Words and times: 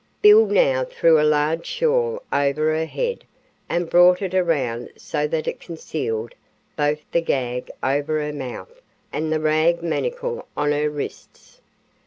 Bill 0.23 0.47
now 0.47 0.83
threw 0.83 1.21
a 1.21 1.21
large 1.21 1.67
shawl 1.67 2.23
over 2.33 2.75
her 2.75 2.87
head 2.87 3.23
and 3.69 3.87
brought 3.87 4.23
it 4.23 4.33
around 4.33 4.89
so 4.97 5.27
that 5.27 5.47
it 5.47 5.59
concealed 5.59 6.33
both 6.75 7.01
the 7.11 7.21
gag 7.21 7.69
over 7.83 8.19
her 8.19 8.33
mouth 8.33 8.81
and 9.13 9.31
the 9.31 9.39
rag 9.39 9.83
manacle 9.83 10.47
on 10.57 10.71
her 10.71 10.89
wrists. 10.89 11.61